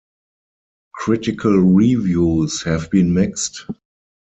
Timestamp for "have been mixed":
2.63-3.67